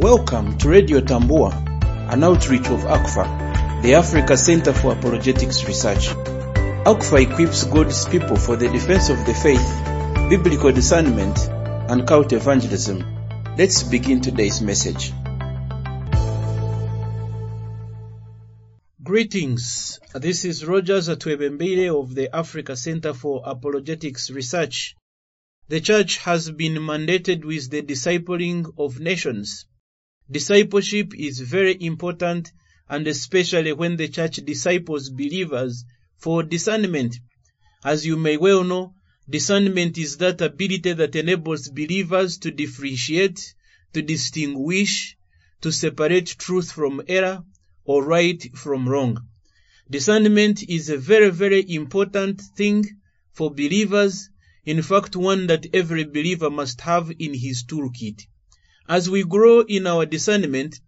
Welcome 0.00 0.56
to 0.56 0.70
Radio 0.70 1.00
Tambua, 1.00 1.52
an 2.10 2.24
outreach 2.24 2.70
of 2.70 2.84
ACFA, 2.84 3.82
the 3.82 3.96
Africa 3.96 4.34
Center 4.34 4.72
for 4.72 4.94
Apologetics 4.94 5.64
Research. 5.64 6.08
ACFA 6.86 7.30
equips 7.30 7.64
God's 7.64 8.08
people 8.08 8.36
for 8.36 8.56
the 8.56 8.70
defense 8.70 9.10
of 9.10 9.18
the 9.26 9.34
faith, 9.34 10.30
biblical 10.30 10.72
discernment, 10.72 11.38
and 11.90 12.08
cult 12.08 12.32
evangelism. 12.32 13.04
Let's 13.58 13.82
begin 13.82 14.22
today's 14.22 14.62
message. 14.62 15.12
Greetings. 19.02 20.00
This 20.14 20.46
is 20.46 20.64
Rogers 20.64 21.10
Atwebembire 21.10 21.94
of 21.94 22.14
the 22.14 22.34
Africa 22.34 22.74
Center 22.74 23.12
for 23.12 23.42
Apologetics 23.44 24.30
Research. 24.30 24.96
The 25.68 25.82
church 25.82 26.16
has 26.16 26.50
been 26.50 26.76
mandated 26.76 27.44
with 27.44 27.68
the 27.68 27.82
discipling 27.82 28.72
of 28.78 28.98
nations. 28.98 29.66
Discipleship 30.32 31.12
is 31.18 31.40
very 31.40 31.76
important 31.82 32.52
and 32.88 33.06
especially 33.08 33.72
when 33.72 33.96
the 33.96 34.06
church 34.06 34.36
disciples 34.36 35.10
believers 35.10 35.84
for 36.18 36.44
discernment. 36.44 37.18
As 37.84 38.06
you 38.06 38.16
may 38.16 38.36
well 38.36 38.62
know, 38.62 38.94
discernment 39.28 39.98
is 39.98 40.18
that 40.18 40.40
ability 40.40 40.92
that 40.92 41.16
enables 41.16 41.68
believers 41.68 42.38
to 42.38 42.52
differentiate, 42.52 43.54
to 43.92 44.02
distinguish, 44.02 45.16
to 45.62 45.72
separate 45.72 46.36
truth 46.38 46.70
from 46.70 47.02
error 47.08 47.42
or 47.84 48.04
right 48.04 48.56
from 48.56 48.88
wrong. 48.88 49.18
Discernment 49.90 50.62
is 50.68 50.90
a 50.90 50.96
very, 50.96 51.30
very 51.30 51.68
important 51.74 52.40
thing 52.56 52.84
for 53.32 53.50
believers. 53.50 54.30
In 54.64 54.82
fact, 54.82 55.16
one 55.16 55.48
that 55.48 55.66
every 55.74 56.04
believer 56.04 56.50
must 56.50 56.82
have 56.82 57.10
in 57.18 57.34
his 57.34 57.64
toolkit. 57.64 58.26
As 58.90 59.08
we 59.08 59.22
grow 59.22 59.60
in 59.60 59.86
our 59.86 60.04
discernment, 60.04 60.80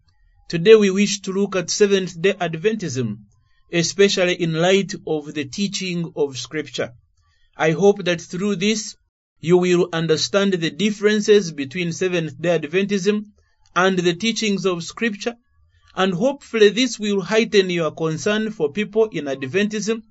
today 0.48 0.75
we 0.75 0.91
wish 0.91 1.20
to 1.20 1.33
look 1.33 1.55
at 1.55 1.70
Seventh 1.70 2.20
day 2.20 2.33
Adventism, 2.33 3.19
especially 3.72 4.34
in 4.42 4.55
light 4.55 4.92
of 5.06 5.33
the 5.33 5.45
teaching 5.45 6.12
of 6.17 6.36
Scripture. 6.36 6.95
I 7.56 7.70
hope 7.70 8.03
that 8.06 8.20
through 8.20 8.56
this, 8.56 8.97
you 9.39 9.56
will 9.56 9.89
understand 9.92 10.55
the 10.55 10.70
differences 10.70 11.53
between 11.53 11.92
Seventh 11.92 12.42
day 12.42 12.58
Adventism 12.58 13.27
and 13.77 13.97
the 13.97 14.14
teachings 14.17 14.67
of 14.67 14.83
Scripture, 14.83 15.36
and 15.95 16.12
hopefully 16.12 16.70
this 16.70 16.98
will 16.98 17.20
heighten 17.20 17.70
your 17.70 17.92
concern 17.92 18.50
for 18.50 18.73
people 18.73 19.11
in 19.12 19.27
Adventism, 19.27 20.03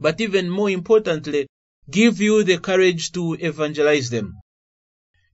but 0.00 0.20
even 0.20 0.50
more 0.50 0.70
importantly, 0.70 1.46
give 1.88 2.20
you 2.20 2.42
the 2.42 2.58
courage 2.58 3.12
to 3.12 3.34
evangelize 3.34 4.10
them. 4.10 4.40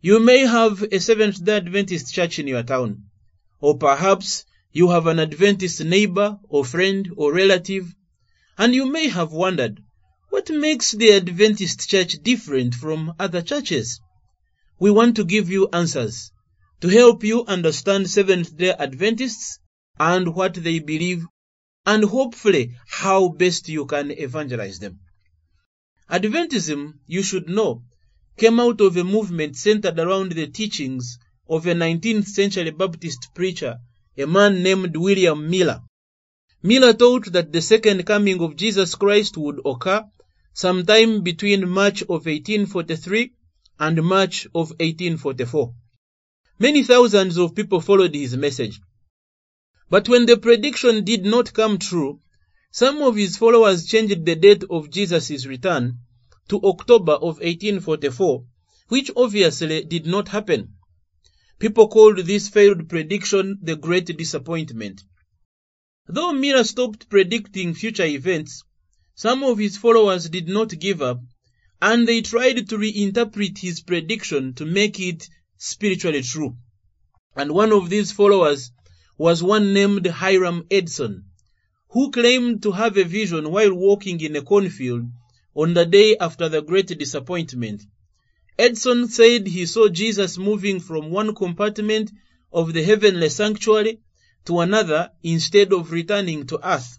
You 0.05 0.21
may 0.21 0.41
have 0.41 0.83
a 0.83 1.01
Seventh 1.01 1.43
day 1.43 1.57
Adventist 1.57 2.13
church 2.13 2.39
in 2.39 2.47
your 2.47 2.63
town, 2.63 3.05
or 3.59 3.79
perhaps 3.79 4.45
you 4.71 4.91
have 4.91 5.07
an 5.07 5.19
Adventist 5.19 5.83
neighbor 5.83 6.39
or 6.47 6.63
friend 6.63 7.11
or 7.17 7.33
relative, 7.33 7.95
and 8.59 8.75
you 8.75 8.85
may 8.85 9.09
have 9.09 9.33
wondered, 9.33 9.83
what 10.29 10.51
makes 10.51 10.93
the 10.93 11.13
Adventist 11.13 11.89
church 11.89 12.23
different 12.23 12.75
from 12.75 13.15
other 13.19 13.41
churches? 13.41 14.03
We 14.79 14.91
want 14.91 15.17
to 15.17 15.25
give 15.25 15.49
you 15.49 15.71
answers 15.73 16.31
to 16.83 16.89
help 16.89 17.25
you 17.25 17.47
understand 17.47 18.11
Seventh 18.11 18.55
day 18.55 18.75
Adventists 18.79 19.59
and 19.99 20.35
what 20.35 20.53
they 20.53 20.81
believe, 20.81 21.25
and 21.87 22.05
hopefully 22.05 22.77
how 22.87 23.29
best 23.29 23.71
you 23.71 23.87
can 23.87 24.11
evangelize 24.11 24.81
them. 24.81 25.01
Adventism, 26.11 26.99
you 27.07 27.23
should 27.23 27.49
know, 27.49 27.85
came 28.37 28.59
out 28.59 28.81
of 28.81 28.97
a 28.97 29.05
movement 29.05 29.57
centered 29.57 29.99
around 29.99 30.33
the 30.33 30.47
teachings 30.47 31.19
of 31.49 31.67
a 31.67 31.75
19th 31.75 32.27
century 32.27 32.71
Baptist 32.71 33.29
preacher, 33.35 33.79
a 34.17 34.27
man 34.27 34.63
named 34.63 34.97
William 34.97 35.49
Miller. 35.49 35.81
Miller 36.63 36.95
taught 36.95 37.33
that 37.33 37.53
the 37.53 37.61
second 37.61 38.05
coming 38.07 38.41
of 38.41 38.57
Jesus 38.57 38.95
Christ 38.95 39.37
would 39.37 39.61
occur 39.65 40.03
sometime 40.53 41.23
between 41.23 41.69
March 41.69 42.03
of 42.03 42.27
1843 42.27 43.33
and 43.79 44.03
March 44.03 44.47
of 44.47 44.71
1844. 44.71 45.75
Many 46.59 46.85
thousands 46.85 47.37
of 47.37 47.55
people 47.55 47.81
followed 47.81 48.15
his 48.15 48.37
message. 48.37 48.81
But 49.91 50.09
when 50.09 50.27
the 50.27 50.37
prediction 50.37 51.05
did 51.05 51.25
not 51.25 51.53
come 51.53 51.79
true, 51.79 52.21
some 52.71 53.03
of 53.03 53.17
his 53.17 53.37
followers 53.37 53.87
changed 53.87 54.25
the 54.25 54.35
date 54.35 54.65
of 54.71 54.91
Jesus' 54.91 55.47
return 55.47 55.99
to 56.49 56.61
October 56.63 57.13
of 57.13 57.41
1844, 57.41 58.45
which 58.89 59.11
obviously 59.17 59.85
did 59.85 60.07
not 60.07 60.29
happen. 60.29 60.75
People 61.59 61.89
called 61.89 62.19
this 62.19 62.49
failed 62.49 62.89
prediction 62.89 63.59
the 63.63 63.77
Great 63.77 64.07
Disappointment. 64.17 65.03
Though 66.07 66.33
Miller 66.33 66.65
stopped 66.65 67.09
predicting 67.09 67.73
future 67.75 68.05
events, 68.05 68.63
some 69.15 69.43
of 69.43 69.59
his 69.59 69.79
followers 69.79 70.29
did 70.29 70.49
not 70.49 70.79
give 70.79 71.01
up, 71.01 71.21
and 71.81 72.07
they 72.07 72.21
tried 72.21 72.69
to 72.69 72.77
reinterpret 72.77 73.59
his 73.59 73.81
prediction 73.81 74.53
to 74.55 74.67
make 74.67 75.01
it 75.01 75.29
spiritually 75.57 76.23
true. 76.23 76.57
And 77.37 77.53
one 77.53 77.73
of 77.73 77.89
these 77.89 78.13
followers 78.13 78.71
was 79.17 79.43
one 79.43 79.73
named 79.73 80.07
Hiram 80.07 80.67
Edson, 80.71 81.25
who 81.91 82.11
claimed 82.11 82.63
to 82.65 82.73
have 82.73 82.97
a 82.99 83.05
vision 83.05 83.51
while 83.51 83.73
walking 83.73 84.21
in 84.21 84.37
a 84.37 84.43
cornfield 84.43 85.05
on 85.55 85.75
the 85.75 85.87
day 85.87 86.17
after 86.19 86.49
the 86.49 86.63
great 86.63 86.87
disappointment. 86.99 87.83
Edson 88.59 89.09
said 89.09 89.47
he 89.47 89.67
saw 89.67 89.89
Jesus 89.89 90.39
moving 90.39 90.81
from 90.81 91.11
one 91.11 91.35
compartment 91.35 92.13
of 92.53 92.73
the 92.73 92.83
heavenly 92.83 93.29
sanctuary 93.29 94.01
to 94.45 94.61
another 94.61 95.11
instead 95.23 95.73
of 95.73 95.91
returning 95.91 96.47
to 96.47 96.59
earth. 96.67 96.99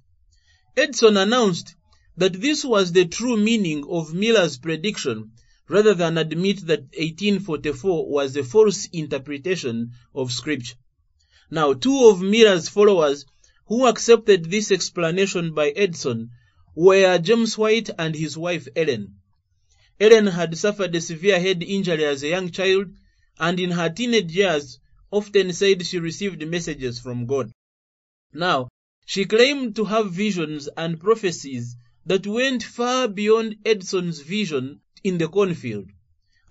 Edson 0.75 1.15
announced 1.15 1.75
that 2.17 2.33
this 2.33 2.65
was 2.65 2.91
the 2.91 3.05
true 3.05 3.37
meaning 3.37 3.85
of 3.89 4.13
Miller's 4.13 4.57
prediction 4.57 5.31
rather 5.67 5.93
than 5.93 6.17
admit 6.17 6.65
that 6.67 6.81
1844 6.97 8.09
was 8.09 8.35
a 8.35 8.43
false 8.43 8.85
interpretation 8.91 9.91
of 10.13 10.31
scripture. 10.31 10.75
Now, 11.49 11.73
two 11.73 12.09
of 12.09 12.21
Miller's 12.21 12.69
followers 12.69 13.25
who 13.67 13.87
accepted 13.87 14.45
this 14.45 14.71
explanation 14.71 15.53
by 15.53 15.69
Edson 15.69 16.31
were 16.75 17.17
James 17.17 17.57
White 17.57 17.89
and 17.97 18.13
his 18.13 18.37
wife 18.37 18.67
Ellen. 18.75 19.15
Ellen 19.99 20.27
had 20.27 20.57
suffered 20.57 20.93
a 20.93 21.01
severe 21.01 21.39
head 21.39 21.63
injury 21.63 22.03
as 22.03 22.21
a 22.21 22.27
young 22.27 22.51
child 22.51 22.93
and 23.39 23.59
in 23.59 23.71
her 23.71 23.89
teenage 23.89 24.35
years 24.35 24.79
often 25.09 25.53
said 25.53 25.85
she 25.85 25.99
received 25.99 26.45
messages 26.45 26.99
from 26.99 27.25
God. 27.25 27.51
Now, 28.33 28.67
she 29.05 29.23
claimed 29.23 29.75
to 29.77 29.85
have 29.85 30.11
visions 30.11 30.67
and 30.75 30.99
prophecies 30.99 31.77
that 32.05 32.27
went 32.27 32.63
far 32.63 33.07
beyond 33.07 33.55
Edson's 33.65 34.19
vision 34.19 34.81
in 35.03 35.17
the 35.17 35.27
cornfield. 35.27 35.89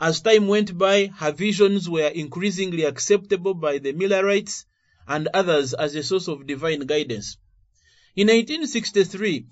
As 0.01 0.21
time 0.21 0.49
went 0.49 0.79
by, 0.79 1.07
her 1.07 1.33
visions 1.33 1.89
were 1.89 2.09
increasingly 2.09 2.85
acceptable 2.85 3.55
by 3.55 3.79
the 3.79 3.93
Millerites 3.93 4.65
and 5.07 5.29
others 5.35 5.75
as 5.75 5.95
a 5.95 6.03
source 6.03 6.29
of 6.29 6.47
divine 6.47 6.81
guidance. 6.81 7.37
In 8.17 8.29
1863, 8.29 9.47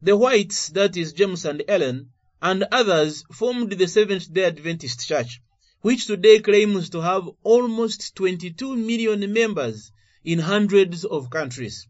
the 0.00 0.16
Whites, 0.16 0.68
that 0.68 0.96
is 0.96 1.12
James 1.12 1.44
and 1.44 1.60
Ellen, 1.66 2.10
and 2.40 2.62
others 2.70 3.24
formed 3.32 3.72
the 3.72 3.88
Seventh 3.88 4.32
day 4.32 4.44
Adventist 4.44 5.04
Church, 5.04 5.40
which 5.80 6.06
today 6.06 6.38
claims 6.38 6.90
to 6.90 7.00
have 7.00 7.28
almost 7.42 8.14
22 8.14 8.76
million 8.76 9.32
members 9.32 9.90
in 10.22 10.38
hundreds 10.38 11.04
of 11.04 11.30
countries. 11.30 11.88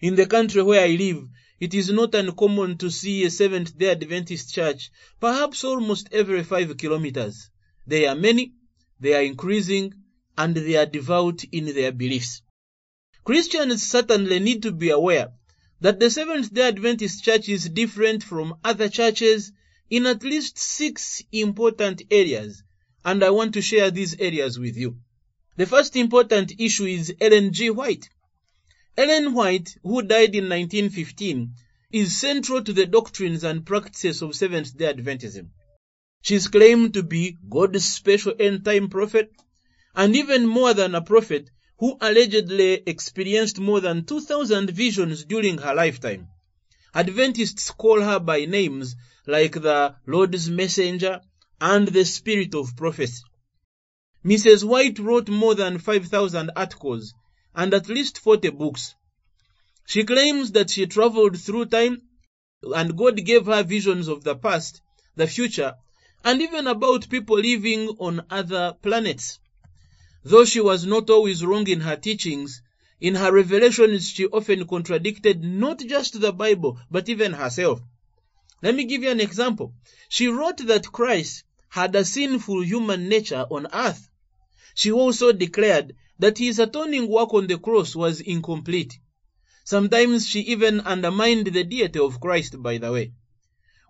In 0.00 0.14
the 0.14 0.26
country 0.26 0.62
where 0.62 0.84
I 0.84 0.94
live, 0.94 1.24
it 1.58 1.74
is 1.74 1.90
not 1.90 2.14
uncommon 2.14 2.78
to 2.78 2.92
see 2.92 3.24
a 3.24 3.30
Seventh 3.30 3.76
day 3.76 3.90
Adventist 3.90 4.54
church, 4.54 4.92
perhaps 5.18 5.64
almost 5.64 6.08
every 6.12 6.44
five 6.44 6.76
kilometers. 6.76 7.50
They 7.88 8.06
are 8.06 8.14
many, 8.14 8.52
they 9.00 9.14
are 9.14 9.22
increasing, 9.22 9.94
and 10.36 10.54
they 10.54 10.76
are 10.76 10.86
devout 10.86 11.42
in 11.50 11.64
their 11.74 11.90
beliefs. 11.90 12.40
Christians 13.24 13.82
certainly 13.82 14.38
need 14.38 14.62
to 14.62 14.70
be 14.70 14.90
aware 14.90 15.32
that 15.80 16.00
the 16.00 16.10
Seventh 16.10 16.52
day 16.52 16.68
Adventist 16.68 17.22
Church 17.22 17.48
is 17.48 17.68
different 17.68 18.22
from 18.24 18.56
other 18.64 18.88
churches 18.88 19.52
in 19.90 20.06
at 20.06 20.24
least 20.24 20.58
six 20.58 21.22
important 21.32 22.02
areas, 22.10 22.62
and 23.04 23.22
I 23.22 23.30
want 23.30 23.54
to 23.54 23.62
share 23.62 23.90
these 23.90 24.18
areas 24.18 24.58
with 24.58 24.76
you. 24.76 24.98
The 25.56 25.66
first 25.66 25.96
important 25.96 26.52
issue 26.58 26.84
is 26.84 27.14
Ellen 27.20 27.52
G. 27.52 27.70
White. 27.70 28.08
Ellen 28.96 29.32
White, 29.32 29.76
who 29.82 30.02
died 30.02 30.34
in 30.34 30.48
1915, 30.48 31.54
is 31.92 32.20
central 32.20 32.62
to 32.62 32.72
the 32.72 32.86
doctrines 32.86 33.44
and 33.44 33.64
practices 33.64 34.20
of 34.22 34.34
Seventh 34.34 34.76
day 34.76 34.92
Adventism. 34.92 35.50
She 36.20 36.34
is 36.34 36.48
claimed 36.48 36.94
to 36.94 37.02
be 37.04 37.38
God's 37.48 37.84
special 37.84 38.34
end 38.38 38.64
time 38.64 38.88
prophet, 38.88 39.32
and 39.94 40.16
even 40.16 40.46
more 40.46 40.74
than 40.74 40.96
a 40.96 41.02
prophet, 41.02 41.48
who 41.78 41.96
allegedly 42.00 42.82
experienced 42.86 43.58
more 43.58 43.80
than 43.80 44.04
2,000 44.04 44.70
visions 44.70 45.24
during 45.24 45.58
her 45.58 45.74
lifetime. 45.74 46.28
Adventists 46.94 47.70
call 47.70 48.00
her 48.00 48.18
by 48.18 48.44
names 48.44 48.96
like 49.26 49.52
the 49.52 49.94
Lord's 50.06 50.50
Messenger 50.50 51.20
and 51.60 51.88
the 51.88 52.04
Spirit 52.04 52.54
of 52.54 52.76
Prophecy. 52.76 53.22
Mrs. 54.24 54.64
White 54.64 54.98
wrote 54.98 55.28
more 55.28 55.54
than 55.54 55.78
5,000 55.78 56.50
articles 56.56 57.14
and 57.54 57.72
at 57.72 57.88
least 57.88 58.18
40 58.18 58.50
books. 58.50 58.94
She 59.86 60.04
claims 60.04 60.52
that 60.52 60.70
she 60.70 60.86
traveled 60.86 61.38
through 61.38 61.66
time 61.66 62.02
and 62.62 62.96
God 62.96 63.24
gave 63.24 63.46
her 63.46 63.62
visions 63.62 64.08
of 64.08 64.24
the 64.24 64.34
past, 64.34 64.82
the 65.14 65.28
future, 65.28 65.74
and 66.24 66.42
even 66.42 66.66
about 66.66 67.08
people 67.08 67.38
living 67.38 67.88
on 68.00 68.26
other 68.30 68.74
planets. 68.82 69.38
Though 70.28 70.44
she 70.44 70.60
was 70.60 70.84
not 70.84 71.08
always 71.08 71.42
wrong 71.42 71.66
in 71.68 71.80
her 71.80 71.96
teachings, 71.96 72.60
in 73.00 73.14
her 73.14 73.32
revelations 73.32 74.10
she 74.10 74.26
often 74.26 74.66
contradicted 74.66 75.42
not 75.42 75.78
just 75.78 76.20
the 76.20 76.34
Bible, 76.34 76.78
but 76.90 77.08
even 77.08 77.32
herself. 77.32 77.80
Let 78.62 78.74
me 78.74 78.84
give 78.84 79.02
you 79.02 79.08
an 79.08 79.20
example. 79.20 79.72
She 80.10 80.26
wrote 80.26 80.58
that 80.66 80.92
Christ 80.92 81.44
had 81.70 81.96
a 81.96 82.04
sinful 82.04 82.60
human 82.60 83.08
nature 83.08 83.46
on 83.50 83.68
earth. 83.72 84.10
She 84.74 84.92
also 84.92 85.32
declared 85.32 85.96
that 86.18 86.36
his 86.36 86.58
atoning 86.58 87.08
work 87.08 87.32
on 87.32 87.46
the 87.46 87.56
cross 87.56 87.96
was 87.96 88.20
incomplete. 88.20 88.98
Sometimes 89.64 90.26
she 90.26 90.40
even 90.40 90.80
undermined 90.80 91.46
the 91.46 91.64
deity 91.64 92.00
of 92.00 92.20
Christ, 92.20 92.62
by 92.62 92.76
the 92.76 92.92
way. 92.92 93.12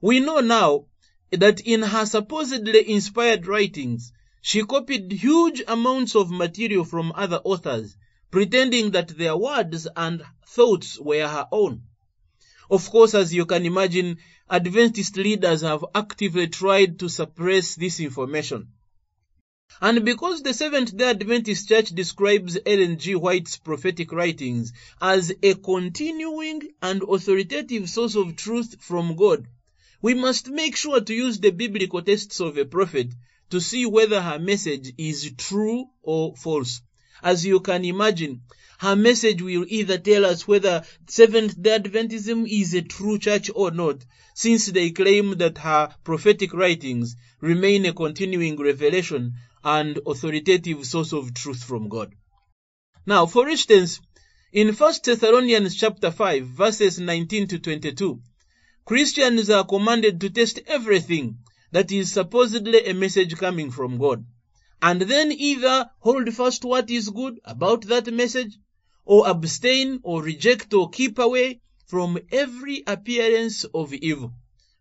We 0.01 0.21
know 0.21 0.39
now 0.39 0.85
that 1.33 1.59
in 1.63 1.83
her 1.83 2.07
supposedly 2.07 2.89
inspired 2.89 3.49
writings, 3.49 4.13
she 4.41 4.65
copied 4.65 5.11
huge 5.11 5.63
amounts 5.67 6.15
of 6.15 6.31
material 6.31 6.85
from 6.85 7.13
other 7.15 7.41
authors, 7.45 7.97
pretending 8.31 8.93
that 8.93 9.09
their 9.09 9.37
words 9.37 9.89
and 9.97 10.23
thoughts 10.47 10.99
were 11.01 11.27
her 11.27 11.49
own. 11.51 11.83
Of 12.71 12.91
course, 12.91 13.15
as 13.15 13.33
you 13.33 13.47
can 13.47 13.65
imagine, 13.65 14.19
Adventist 14.51 15.17
leaders 15.17 15.63
have 15.63 15.85
actively 15.95 16.49
tried 16.49 16.99
to 16.99 17.09
suppress 17.09 17.75
this 17.75 18.01
information. 18.01 18.69
And 19.81 20.05
because 20.05 20.43
the 20.43 20.55
Seventh 20.55 20.97
day 20.97 21.11
Adventist 21.11 21.69
Church 21.69 21.91
describes 21.91 22.59
Ellen 22.65 22.99
G. 22.99 23.15
White's 23.15 23.59
prophetic 23.59 24.13
writings 24.13 24.73
as 25.01 25.33
a 25.43 25.55
continuing 25.55 26.73
and 26.81 27.03
authoritative 27.03 27.89
source 27.89 28.15
of 28.15 28.37
truth 28.37 28.77
from 28.81 29.17
God, 29.17 29.47
we 30.01 30.15
must 30.15 30.49
make 30.49 30.77
sure 30.77 31.01
to 31.01 31.15
use 31.15 31.39
the 31.41 31.51
biblical 31.51 32.03
texts 32.03 32.41
of 32.41 32.57
a 32.57 32.65
prophet 32.65 33.13
to 33.51 33.61
see 33.61 33.87
whether 33.87 34.21
her 34.21 34.39
message 34.39 34.93
is 34.99 35.33
true 35.37 35.87
or 36.03 36.37
false. 36.37 36.81
As 37.23 37.45
you 37.45 37.61
can 37.61 37.85
imagine, 37.85 38.43
her 38.79 38.95
message 38.95 39.43
will 39.43 39.65
either 39.69 39.99
tell 39.99 40.25
us 40.25 40.47
whether 40.47 40.85
Seventh 41.09 41.61
day 41.61 41.79
Adventism 41.81 42.47
is 42.49 42.75
a 42.75 42.83
true 42.83 43.19
church 43.19 43.51
or 43.55 43.73
not, 43.73 44.05
since 44.35 44.67
they 44.67 44.91
claim 44.91 45.39
that 45.39 45.59
her 45.59 45.93
prophetic 46.05 46.55
writings 46.55 47.17
remain 47.41 47.87
a 47.87 47.93
continuing 47.93 48.57
revelation 48.57 49.35
and 49.65 49.99
authoritative 50.07 50.87
source 50.87 51.13
of 51.13 51.35
truth 51.35 51.65
from 51.65 51.89
God. 51.89 52.15
Now, 53.05 53.27
for 53.27 53.49
instance, 53.49 54.01
in 54.53 54.73
1 54.73 54.95
Thessalonians 55.05 55.75
chapter 55.75 56.11
5, 56.11 56.47
verses 56.47 57.01
19 57.01 57.49
to 57.49 57.59
22, 57.59 58.21
Christians 58.85 59.51
are 59.51 59.65
commanded 59.67 60.21
to 60.21 60.31
test 60.31 60.61
everything 60.67 61.39
that 61.71 61.93
is 61.93 62.13
supposedly 62.13 62.87
a 62.87 62.95
message 62.95 63.37
coming 63.37 63.71
from 63.71 63.99
God, 63.99 64.25
and 64.81 65.03
then 65.03 65.33
either 65.33 65.91
hold 66.01 66.33
fast 66.35 66.65
what 66.65 66.91
is 66.91 67.11
good 67.11 67.41
about 67.45 67.83
that 67.83 68.13
message, 68.13 68.59
or 69.05 69.29
abstain 69.29 70.01
or 70.03 70.23
reject 70.23 70.75
or 70.75 70.91
keep 70.91 71.19
away 71.19 71.61
from 71.87 72.19
every 72.31 72.83
appearance 72.87 73.65
of 73.65 73.95
evil. 73.95 74.33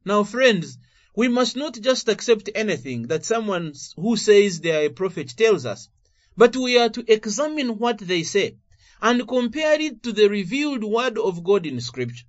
Now, 0.04 0.24
friends, 0.24 0.78
we 1.16 1.30
must 1.30 1.56
not 1.56 1.80
just 1.80 2.10
accept 2.10 2.50
anything 2.54 3.08
that 3.08 3.26
someone 3.26 3.74
who 3.96 4.18
says 4.18 4.60
they 4.60 4.72
are 4.72 4.88
a 4.88 4.94
prophet 4.94 5.34
tells 5.36 5.66
us, 5.66 5.90
but 6.36 6.56
we 6.56 6.78
are 6.78 6.90
to 6.90 7.12
examine 7.12 7.78
what 7.78 7.98
they 7.98 8.24
say 8.24 8.58
and 9.02 9.28
compare 9.28 9.82
it 9.82 10.04
to 10.04 10.12
the 10.12 10.28
revealed 10.28 10.84
word 10.84 11.18
of 11.18 11.44
God 11.44 11.66
in 11.66 11.82
scripture. 11.82 12.26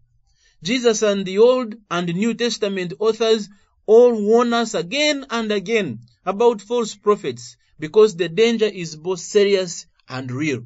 Jesus 0.62 1.02
and 1.02 1.26
the 1.26 1.38
Old 1.38 1.74
and 1.90 2.14
New 2.14 2.34
Testament 2.34 2.94
authors 2.98 3.48
all 3.88 4.12
warn 4.12 4.52
us 4.52 4.74
again 4.74 5.24
and 5.30 5.50
again 5.50 5.98
about 6.26 6.60
false 6.60 6.94
prophets 6.94 7.56
because 7.78 8.14
the 8.14 8.28
danger 8.28 8.66
is 8.66 8.94
both 8.94 9.18
serious 9.18 9.86
and 10.06 10.30
real. 10.30 10.62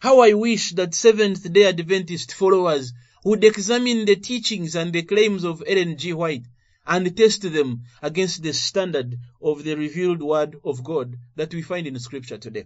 How 0.00 0.20
I 0.20 0.32
wish 0.32 0.70
that 0.72 0.94
Seventh 0.94 1.52
day 1.52 1.66
Adventist 1.66 2.32
followers 2.32 2.94
would 3.24 3.44
examine 3.44 4.06
the 4.06 4.16
teachings 4.16 4.74
and 4.74 4.90
the 4.90 5.02
claims 5.02 5.44
of 5.44 5.62
Ellen 5.66 5.98
G. 5.98 6.14
White 6.14 6.46
and 6.86 7.14
test 7.14 7.42
them 7.42 7.82
against 8.00 8.42
the 8.42 8.54
standard 8.54 9.18
of 9.42 9.64
the 9.64 9.74
revealed 9.74 10.22
word 10.22 10.56
of 10.64 10.82
God 10.82 11.18
that 11.36 11.52
we 11.52 11.60
find 11.60 11.86
in 11.86 11.98
scripture 11.98 12.38
today. 12.38 12.64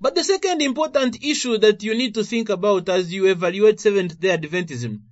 But 0.00 0.16
the 0.16 0.24
second 0.24 0.60
important 0.60 1.22
issue 1.24 1.56
that 1.58 1.84
you 1.84 1.94
need 1.94 2.14
to 2.14 2.24
think 2.24 2.48
about 2.48 2.88
as 2.88 3.12
you 3.12 3.26
evaluate 3.26 3.78
Seventh 3.78 4.18
day 4.18 4.36
Adventism 4.36 5.02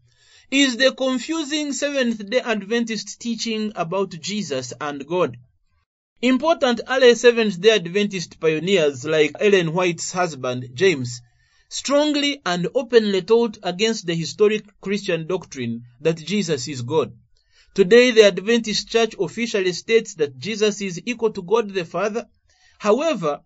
is 0.50 0.76
the 0.76 0.92
confusing 0.92 1.72
Seventh 1.72 2.30
day 2.30 2.38
Adventist 2.38 3.20
teaching 3.20 3.72
about 3.74 4.10
Jesus 4.10 4.72
and 4.80 5.04
God. 5.04 5.36
Important 6.22 6.80
early 6.88 7.16
Seventh 7.16 7.60
day 7.60 7.70
Adventist 7.70 8.38
pioneers 8.38 9.04
like 9.04 9.32
Ellen 9.40 9.72
White's 9.72 10.12
husband, 10.12 10.70
James, 10.74 11.20
strongly 11.68 12.40
and 12.46 12.68
openly 12.76 13.22
taught 13.22 13.58
against 13.64 14.06
the 14.06 14.14
historic 14.14 14.64
Christian 14.80 15.26
doctrine 15.26 15.82
that 16.00 16.16
Jesus 16.16 16.68
is 16.68 16.82
God. 16.82 17.12
Today, 17.74 18.12
the 18.12 18.26
Adventist 18.26 18.88
Church 18.88 19.16
officially 19.18 19.72
states 19.72 20.14
that 20.14 20.38
Jesus 20.38 20.80
is 20.80 21.00
equal 21.06 21.32
to 21.32 21.42
God 21.42 21.70
the 21.70 21.84
Father. 21.84 22.28
However, 22.78 23.40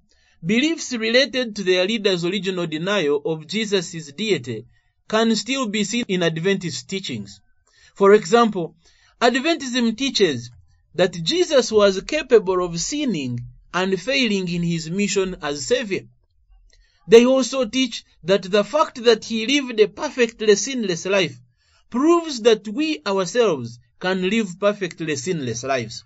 beliefs 0.45 0.93
related 0.93 1.57
to 1.57 1.63
their 1.63 1.87
leaders' 1.87 2.27
original 2.27 2.67
denial 2.67 3.23
of 3.25 3.47
Jesus' 3.47 4.13
deity 4.13 4.67
can 5.11 5.35
still 5.35 5.67
be 5.67 5.83
seen 5.83 6.05
in 6.07 6.23
Adventist 6.23 6.89
teachings. 6.89 7.41
For 7.97 8.15
example, 8.15 8.77
Adventism 9.21 9.99
teaches 9.99 10.51
that 10.95 11.13
Jesus 11.13 11.73
was 11.73 12.01
capable 12.03 12.65
of 12.65 12.81
sinning 12.81 13.41
and 13.75 14.01
failing 14.01 14.49
in 14.49 14.63
his 14.63 14.89
mission 14.89 15.37
as 15.43 15.67
Savior. 15.67 16.05
They 17.09 17.27
also 17.27 17.65
teach 17.65 18.05
that 18.23 18.43
the 18.43 18.63
fact 18.63 19.03
that 19.03 19.25
he 19.25 19.49
lived 19.49 19.81
a 19.81 19.89
perfectly 19.89 20.55
sinless 20.55 21.05
life 21.07 21.37
proves 21.91 22.43
that 22.43 22.69
we 22.69 23.03
ourselves 23.05 23.81
can 23.99 24.31
live 24.31 24.61
perfectly 24.61 25.17
sinless 25.17 25.65
lives. 25.65 26.05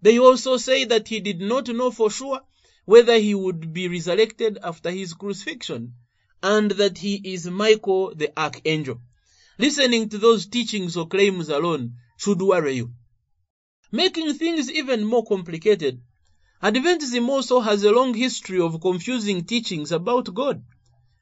They 0.00 0.18
also 0.18 0.56
say 0.56 0.86
that 0.86 1.08
he 1.08 1.20
did 1.20 1.40
not 1.40 1.68
know 1.68 1.90
for 1.90 2.10
sure 2.10 2.40
whether 2.86 3.18
he 3.18 3.34
would 3.34 3.74
be 3.74 3.88
resurrected 3.88 4.58
after 4.62 4.90
his 4.90 5.12
crucifixion 5.12 5.92
and 6.46 6.70
that 6.70 6.98
he 6.98 7.20
is 7.24 7.50
Michael 7.50 8.14
the 8.14 8.30
archangel. 8.38 9.00
Listening 9.58 10.08
to 10.08 10.18
those 10.18 10.46
teachings 10.46 10.96
or 10.96 11.08
claims 11.08 11.48
alone 11.48 11.94
should 12.16 12.40
worry 12.40 12.74
you. 12.76 12.92
Making 13.90 14.32
things 14.34 14.70
even 14.70 15.04
more 15.04 15.24
complicated, 15.26 16.00
Adventism 16.62 17.28
also 17.28 17.58
has 17.58 17.82
a 17.82 17.90
long 17.90 18.14
history 18.14 18.60
of 18.60 18.80
confusing 18.80 19.44
teachings 19.44 19.90
about 19.90 20.32
God. 20.32 20.62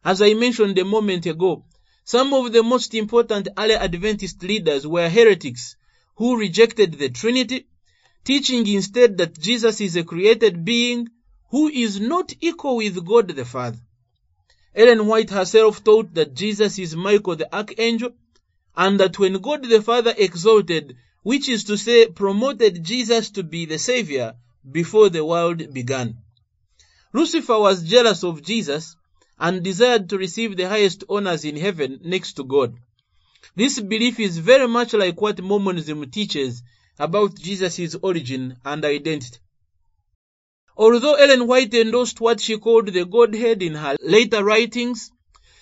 As 0.05 0.21
I 0.21 0.35
mentioned 0.35 0.79
a 0.79 0.85
moment 0.85 1.25
ago, 1.25 1.65
some 2.05 2.35
of 2.35 2.53
the 2.53 2.63
most 2.63 2.93
important 2.93 3.49
early 3.57 3.77
Adventist 3.77 4.43
leaders 4.43 4.87
were 4.87 5.09
heretics 5.09 5.77
who 6.17 6.37
rejected 6.37 6.99
the 6.99 7.09
Trinity, 7.09 7.67
teaching 8.25 8.69
instead 8.69 9.17
that 9.17 9.41
Jesus 9.41 9.81
is 9.81 9.97
a 9.97 10.05
created 10.05 10.67
being 10.67 11.09
who 11.49 11.69
is 11.69 11.99
not 11.99 12.31
equal 12.43 12.77
with 12.77 13.03
God 13.07 13.29
the 13.29 13.47
Father. 13.47 13.81
Ellen 14.75 15.07
White 15.07 15.31
herself 15.31 15.85
taught 15.85 16.15
that 16.15 16.35
Jesus 16.35 16.79
is 16.79 16.97
Michael 16.97 17.37
the 17.37 17.55
Archangel, 17.55 18.11
and 18.77 18.99
that 18.99 19.19
when 19.19 19.35
God 19.35 19.65
the 19.65 19.81
Father 19.81 20.13
exalted, 20.17 20.97
which 21.23 21.49
is 21.49 21.65
to 21.65 21.77
say 21.77 22.07
promoted 22.09 22.83
Jesus 22.83 23.31
to 23.31 23.43
be 23.43 23.67
the 23.67 23.79
Savior 23.79 24.35
before 24.71 25.09
the 25.11 25.25
world 25.25 25.73
began. 25.73 26.19
Lucifer 27.13 27.59
was 27.59 27.85
jealous 27.85 28.25
of 28.25 28.43
Jesus 28.43 28.97
and 29.39 29.63
desired 29.63 30.09
to 30.09 30.19
receive 30.19 30.57
the 30.57 30.69
highest 30.69 31.05
honors 31.09 31.45
in 31.45 31.57
heaven 31.57 32.01
next 32.03 32.33
to 32.35 32.45
God. 32.45 32.77
This 33.55 33.79
belief 33.79 34.19
is 34.19 34.39
very 34.39 34.67
much 34.67 34.93
like 34.93 35.21
what 35.21 35.41
Mormonism 35.41 36.11
teaches 36.11 36.63
about 36.99 37.39
Jesus' 37.39 37.95
origin 38.03 38.57
and 38.65 38.85
identity. 38.85 39.39
Although 40.77 41.15
Ellen 41.15 41.47
White 41.47 41.73
endorsed 41.75 42.21
what 42.21 42.41
she 42.41 42.59
called 42.59 42.89
the 42.89 43.05
Godhead 43.05 43.63
in 43.63 43.75
her 43.77 43.97
later 44.01 44.43
writings, 44.43 45.11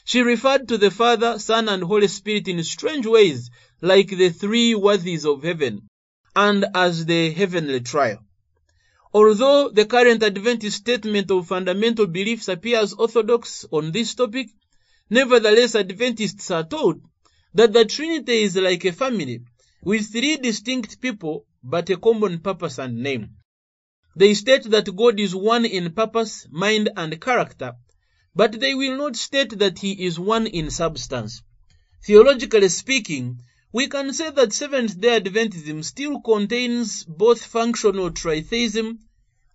she 0.05 0.23
referred 0.23 0.69
to 0.69 0.79
the 0.79 0.91
Father, 0.91 1.39
Son, 1.39 1.69
and 1.69 1.83
Holy 1.83 2.09
Spirit 2.09 2.49
in 2.49 2.65
strange 2.65 3.07
ways, 3.07 3.51
like 3.83 4.09
the 4.09 4.31
three 4.31 4.75
worthies 4.75 5.27
of 5.27 5.43
heaven, 5.43 5.89
and 6.35 6.65
as 6.75 7.05
the 7.05 7.31
heavenly 7.31 7.81
trio. 7.81 8.19
Although 9.13 9.69
the 9.69 9.85
current 9.85 10.23
Adventist 10.23 10.79
statement 10.79 11.31
of 11.31 11.47
fundamental 11.47 12.07
beliefs 12.07 12.49
appears 12.49 12.95
orthodox 12.95 13.67
on 13.71 13.93
this 13.93 14.15
topic, 14.15 14.49
nevertheless 15.11 15.75
Adventists 15.75 16.51
are 16.51 16.65
told 16.65 17.03
that 17.53 17.75
the 17.75 17.85
Trinity 17.85 18.45
is 18.45 18.57
like 18.57 18.87
a 18.87 18.93
family 18.93 19.43
with 19.83 20.11
three 20.11 20.39
distinct 20.39 21.03
people 21.03 21.45
but 21.63 21.91
a 21.91 21.99
common 21.99 22.39
purpose 22.39 22.79
and 22.79 23.03
name. 23.03 23.37
They 24.15 24.35
state 24.35 24.65
that 24.65 24.95
God 24.95 25.19
is 25.19 25.35
one 25.35 25.65
in 25.65 25.93
purpose, 25.93 26.47
mind, 26.51 26.91
and 26.97 27.21
character, 27.21 27.75
but 28.35 28.61
they 28.61 28.75
will 28.75 28.97
not 28.97 29.17
state 29.17 29.59
that 29.59 29.79
he 29.79 30.05
is 30.05 30.19
one 30.19 30.47
in 30.47 30.71
substance. 30.71 31.43
Theologically 32.05 32.69
speaking, 32.69 33.41
we 33.73 33.89
can 33.89 34.13
say 34.13 34.31
that 34.31 34.53
Seventh 34.53 35.01
day 35.01 35.19
Adventism 35.21 35.83
still 35.83 36.21
contains 36.21 37.05
both 37.05 37.43
functional 37.45 38.11
tritheism 38.11 38.99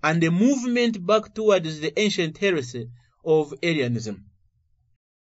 and 0.04 0.24
a 0.24 0.32
movement 0.32 1.06
back 1.06 1.36
towards 1.36 1.80
the 1.80 2.00
ancient 2.00 2.38
heresy 2.38 2.90
of 3.24 3.54
Arianism. 3.62 4.26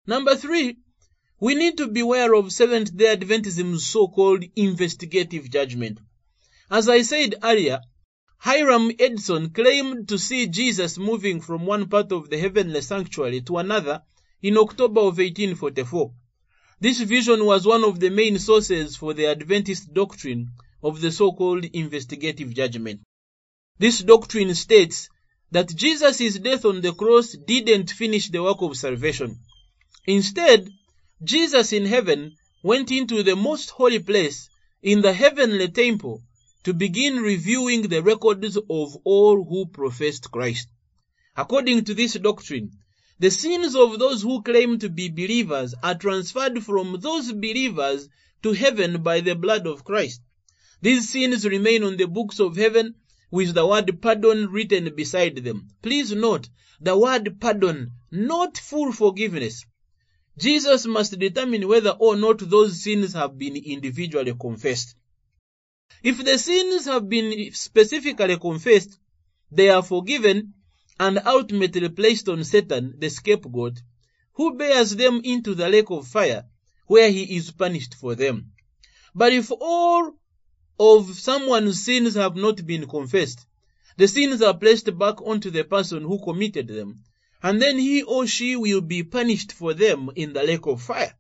Number 0.07 0.37
three, 0.37 0.77
we 1.41 1.57
need 1.57 1.79
to 1.79 1.89
beware 1.89 2.33
of 2.35 2.53
Seventh 2.53 2.97
day 2.97 3.17
Adventism's 3.17 3.87
so 3.87 4.07
called 4.07 4.45
investigative 4.55 5.51
judgment. 5.51 5.99
As 6.71 6.89
I 6.89 7.03
said 7.03 7.35
earlier, 7.43 7.81
Hiram 8.47 8.93
Edson 9.01 9.51
claimed 9.51 10.09
to 10.09 10.21
see 10.21 10.47
Jesus 10.47 10.99
moving 10.99 11.41
from 11.41 11.67
one 11.67 11.89
part 11.89 12.13
of 12.13 12.31
the 12.31 12.39
heavenly 12.39 12.81
sanctuary 12.81 13.41
to 13.41 13.59
another 13.59 14.05
in 14.41 14.57
October 14.57 15.01
of 15.01 15.19
1844. 15.19 16.13
This 16.79 17.01
vision 17.01 17.45
was 17.45 17.67
one 17.67 17.83
of 17.83 17.99
the 17.99 18.09
main 18.09 18.39
sources 18.39 18.95
for 18.95 19.15
the 19.15 19.27
Adventist 19.27 19.93
doctrine 19.93 20.53
of 20.81 21.01
the 21.01 21.11
so-called 21.11 21.65
investigative 21.65 22.55
judgment. 22.55 23.01
This 23.81 23.99
doctrine 23.99 24.55
states 24.55 25.09
that 25.51 25.75
Jesus' 25.75 26.39
death 26.39 26.65
on 26.65 26.83
the 26.83 26.93
cross 26.95 27.33
didn't 27.33 27.91
finish 27.91 28.29
the 28.29 28.45
work 28.45 28.63
of 28.63 28.77
salvation. 28.77 29.41
Instead, 30.07 30.71
Jesus 31.21 31.73
in 31.73 31.85
heaven 31.85 32.37
went 32.63 32.93
into 32.93 33.25
the 33.25 33.35
most 33.35 33.71
holy 33.71 33.99
place 33.99 34.49
in 34.85 35.03
the 35.03 35.13
heavenly 35.13 35.67
temple 35.67 36.23
to 36.67 36.75
begin 36.75 37.19
reviewing 37.23 37.83
the 37.83 38.03
records 38.03 38.57
of 38.57 38.97
all 39.05 39.45
who 39.45 39.67
professed 39.67 40.33
Christ. 40.33 40.67
According 41.37 41.85
to 41.85 41.95
this 41.95 42.15
doctrine, 42.15 42.73
the 43.21 43.31
sins 43.31 43.77
of 43.77 44.01
those 44.01 44.23
who 44.23 44.43
claim 44.43 44.81
to 44.81 44.89
be 44.89 45.09
believers 45.09 45.77
are 45.81 45.95
transferred 45.95 46.65
from 46.65 46.99
those 47.01 47.31
believers 47.31 48.09
to 48.43 48.51
heaven 48.51 49.01
by 49.05 49.21
the 49.21 49.37
blood 49.37 49.69
of 49.69 49.85
Christ. 49.85 50.23
These 50.83 51.09
sins 51.09 51.47
remain 51.47 51.85
on 51.85 51.99
the 51.99 52.09
books 52.09 52.41
of 52.41 52.57
heaven 52.57 52.97
with 53.31 53.55
the 53.55 53.65
word 53.65 54.03
pardon 54.03 54.51
written 54.51 54.93
beside 54.97 55.37
them. 55.37 55.69
Please 55.83 56.11
note 56.11 56.49
the 56.81 56.99
word 56.99 57.39
pardon, 57.39 57.93
not 58.11 58.59
full 58.59 58.91
forgiveness. 58.91 59.65
Jesus 60.37 60.85
must 60.85 61.17
determine 61.17 61.69
whether 61.69 61.91
or 61.91 62.17
not 62.17 62.39
those 62.41 62.83
sins 62.83 63.13
have 63.13 63.39
been 63.39 63.55
individually 63.55 64.35
confessed. 64.35 64.97
If 66.03 66.25
the 66.25 66.39
sins 66.39 66.85
have 66.87 67.09
been 67.09 67.53
specifically 67.53 68.39
confessed, 68.39 68.99
they 69.51 69.71
are 69.71 69.83
forgiven 69.83 70.55
and 70.99 71.21
ultimately 71.25 71.89
placed 71.89 72.29
on 72.29 72.45
Satan, 72.45 72.95
the 72.99 73.09
scapegoat, 73.09 73.83
who 74.35 74.57
bears 74.57 74.97
them 74.97 75.21
into 75.25 75.55
the 75.55 75.69
lake 75.69 75.91
of 75.91 76.07
fire, 76.07 76.45
where 76.87 77.11
he 77.11 77.37
is 77.37 77.51
punished 77.51 77.95
for 77.95 78.15
them. 78.15 78.53
But 79.15 79.33
if 79.33 79.51
all 79.51 80.13
of 80.79 81.19
someone's 81.19 81.85
sins 81.85 82.15
have 82.15 82.37
not 82.37 82.67
been 82.67 82.87
confessed, 82.87 83.47
the 83.97 84.09
sins 84.09 84.43
are 84.43 84.57
placed 84.57 84.97
back 84.99 85.21
onto 85.23 85.51
the 85.51 85.65
person 85.65 86.03
who 86.03 86.23
committed 86.23 86.69
them, 86.69 87.03
and 87.43 87.61
then 87.61 87.79
he 87.79 88.03
or 88.03 88.27
she 88.27 88.57
will 88.57 88.81
be 88.81 89.03
punished 89.03 89.53
for 89.53 89.75
them 89.75 90.11
in 90.17 90.33
the 90.33 90.43
lake 90.43 90.67
of 90.67 90.83
fire. 90.83 91.15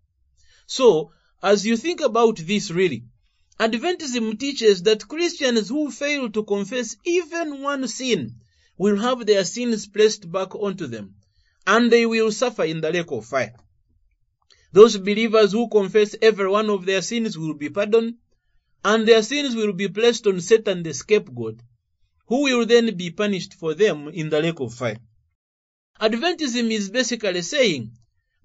So, 0.66 1.12
as 1.42 1.66
you 1.66 1.76
think 1.76 2.00
about 2.00 2.36
this 2.36 2.70
really, 2.70 3.04
Adventism 3.58 4.38
teaches 4.38 4.82
that 4.82 5.08
Christians 5.08 5.70
who 5.70 5.90
fail 5.90 6.28
to 6.30 6.44
confess 6.44 6.96
even 7.04 7.62
one 7.62 7.88
sin 7.88 8.36
will 8.76 8.98
have 8.98 9.24
their 9.24 9.44
sins 9.44 9.86
placed 9.86 10.30
back 10.30 10.54
onto 10.54 10.86
them, 10.86 11.14
and 11.66 11.90
they 11.90 12.04
will 12.04 12.30
suffer 12.30 12.64
in 12.64 12.82
the 12.82 12.90
lake 12.90 13.10
of 13.10 13.24
fire. 13.24 13.54
Those 14.72 14.98
believers 14.98 15.52
who 15.52 15.70
confess 15.70 16.14
every 16.20 16.50
one 16.50 16.68
of 16.68 16.84
their 16.84 17.00
sins 17.00 17.38
will 17.38 17.54
be 17.54 17.70
pardoned, 17.70 18.16
and 18.84 19.08
their 19.08 19.22
sins 19.22 19.56
will 19.56 19.72
be 19.72 19.88
placed 19.88 20.26
on 20.26 20.40
Satan 20.42 20.82
the 20.82 20.92
scapegoat, 20.92 21.58
who 22.26 22.42
will 22.42 22.66
then 22.66 22.94
be 22.94 23.10
punished 23.10 23.54
for 23.54 23.72
them 23.72 24.08
in 24.08 24.28
the 24.28 24.42
lake 24.42 24.60
of 24.60 24.74
fire. 24.74 24.98
Adventism 25.98 26.70
is 26.70 26.90
basically 26.90 27.40
saying 27.40 27.92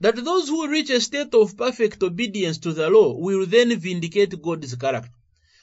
that 0.02 0.16
those 0.16 0.50
who 0.50 0.68
reach 0.68 0.90
a 0.90 1.00
state 1.00 1.34
of 1.36 1.56
perfect 1.56 2.02
obedience 2.02 2.58
to 2.58 2.74
the 2.74 2.90
law 2.90 3.16
will 3.18 3.46
then 3.46 3.80
vindicate 3.80 4.42
God's 4.42 4.76
character. 4.76 5.12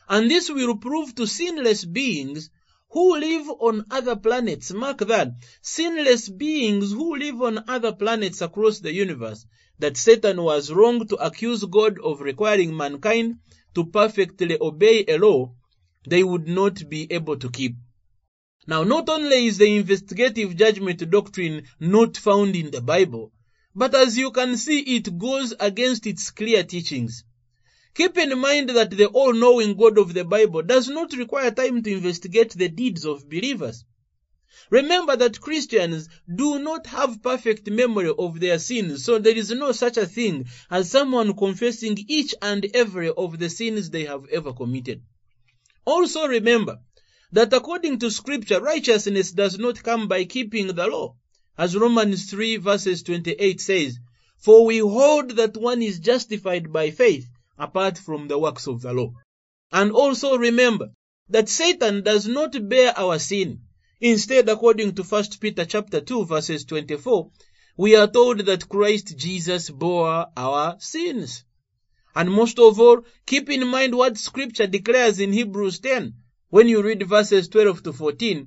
And 0.08 0.30
this 0.30 0.48
will 0.48 0.76
prove 0.76 1.14
to 1.16 1.26
sinless 1.26 1.84
beings 1.84 2.48
who 2.90 3.18
live 3.18 3.48
on 3.60 3.84
other 3.90 4.14
planets, 4.14 4.72
mark 4.72 4.98
that, 4.98 5.32
sinless 5.60 6.28
beings 6.28 6.92
who 6.92 7.16
live 7.16 7.42
on 7.42 7.64
other 7.68 7.92
planets 7.92 8.40
across 8.40 8.78
the 8.78 8.92
universe, 8.92 9.44
that 9.80 9.96
Satan 9.96 10.40
was 10.40 10.72
wrong 10.72 11.06
to 11.08 11.16
accuse 11.16 11.64
God 11.64 11.98
of 11.98 12.20
requiring 12.20 12.76
mankind 12.76 13.40
to 13.74 13.86
perfectly 13.86 14.56
obey 14.60 15.04
a 15.06 15.18
law 15.18 15.52
they 16.06 16.22
would 16.22 16.46
not 16.46 16.88
be 16.88 17.12
able 17.12 17.36
to 17.38 17.50
keep. 17.50 17.74
Now, 18.68 18.84
not 18.84 19.08
only 19.08 19.46
is 19.46 19.58
the 19.58 19.76
investigative 19.76 20.56
judgment 20.56 21.10
doctrine 21.10 21.64
not 21.80 22.16
found 22.16 22.54
in 22.54 22.70
the 22.70 22.80
Bible, 22.80 23.32
but 23.78 23.94
as 23.94 24.18
you 24.18 24.32
can 24.32 24.56
see, 24.56 24.80
it 24.80 25.16
goes 25.18 25.54
against 25.60 26.04
its 26.04 26.32
clear 26.32 26.64
teachings. 26.64 27.22
Keep 27.94 28.18
in 28.18 28.36
mind 28.36 28.70
that 28.70 28.90
the 28.90 29.06
all-knowing 29.06 29.76
God 29.76 29.98
of 29.98 30.14
the 30.14 30.24
Bible 30.24 30.62
does 30.62 30.88
not 30.88 31.12
require 31.12 31.52
time 31.52 31.84
to 31.84 31.92
investigate 31.92 32.54
the 32.54 32.68
deeds 32.68 33.04
of 33.04 33.28
believers. 33.28 33.84
Remember 34.70 35.14
that 35.14 35.40
Christians 35.40 36.08
do 36.42 36.58
not 36.58 36.88
have 36.88 37.22
perfect 37.22 37.70
memory 37.70 38.12
of 38.18 38.40
their 38.40 38.58
sins, 38.58 39.04
so 39.04 39.20
there 39.20 39.36
is 39.36 39.52
no 39.52 39.70
such 39.70 39.96
a 39.96 40.06
thing 40.06 40.46
as 40.68 40.90
someone 40.90 41.36
confessing 41.36 41.96
each 42.08 42.34
and 42.42 42.66
every 42.74 43.10
of 43.10 43.38
the 43.38 43.48
sins 43.48 43.90
they 43.90 44.06
have 44.06 44.24
ever 44.32 44.52
committed. 44.52 45.02
Also 45.84 46.26
remember 46.26 46.80
that 47.30 47.52
according 47.52 48.00
to 48.00 48.10
scripture, 48.10 48.60
righteousness 48.60 49.30
does 49.30 49.56
not 49.56 49.84
come 49.84 50.08
by 50.08 50.24
keeping 50.24 50.66
the 50.66 50.86
law. 50.88 51.14
As 51.58 51.76
Romans 51.76 52.30
3 52.30 52.58
verses 52.58 53.02
28 53.02 53.60
says, 53.60 53.98
For 54.38 54.64
we 54.64 54.78
hold 54.78 55.30
that 55.32 55.56
one 55.56 55.82
is 55.82 55.98
justified 55.98 56.72
by 56.72 56.92
faith 56.92 57.28
apart 57.58 57.98
from 57.98 58.28
the 58.28 58.38
works 58.38 58.68
of 58.68 58.80
the 58.80 58.92
law. 58.92 59.12
And 59.72 59.90
also 59.90 60.38
remember 60.38 60.90
that 61.28 61.48
Satan 61.48 62.04
does 62.04 62.28
not 62.28 62.68
bear 62.68 62.96
our 62.96 63.18
sin. 63.18 63.62
Instead, 64.00 64.48
according 64.48 64.94
to 64.94 65.02
1 65.02 65.24
Peter 65.40 65.64
chapter 65.64 66.00
2 66.00 66.26
verses 66.26 66.64
24, 66.64 67.28
we 67.76 67.96
are 67.96 68.06
told 68.06 68.38
that 68.46 68.68
Christ 68.68 69.18
Jesus 69.18 69.68
bore 69.68 70.26
our 70.36 70.76
sins. 70.78 71.42
And 72.14 72.30
most 72.30 72.60
of 72.60 72.78
all, 72.78 73.04
keep 73.26 73.50
in 73.50 73.66
mind 73.66 73.96
what 73.96 74.16
scripture 74.16 74.68
declares 74.68 75.18
in 75.18 75.32
Hebrews 75.32 75.80
10 75.80 76.14
when 76.50 76.68
you 76.68 76.82
read 76.82 77.02
verses 77.02 77.48
12 77.48 77.82
to 77.82 77.92
14, 77.92 78.46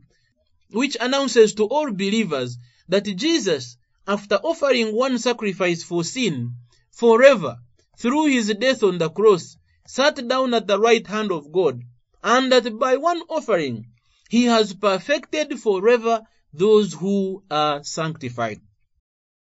which 0.69 0.95
announces 1.01 1.53
to 1.55 1.65
all 1.65 1.91
believers 1.91 2.57
that 2.91 3.05
Jesus, 3.05 3.77
after 4.05 4.35
offering 4.35 4.93
one 4.93 5.17
sacrifice 5.17 5.81
for 5.81 6.03
sin, 6.03 6.55
forever, 6.91 7.57
through 7.97 8.25
his 8.25 8.53
death 8.59 8.83
on 8.83 8.97
the 8.97 9.09
cross, 9.09 9.55
sat 9.87 10.27
down 10.27 10.53
at 10.53 10.67
the 10.67 10.77
right 10.77 11.07
hand 11.07 11.31
of 11.31 11.53
God, 11.53 11.81
and 12.21 12.51
that 12.51 12.77
by 12.77 12.97
one 12.97 13.21
offering, 13.29 13.85
he 14.29 14.43
has 14.43 14.73
perfected 14.73 15.57
forever 15.57 16.21
those 16.53 16.91
who 16.93 17.41
are 17.49 17.81
sanctified. 17.81 18.59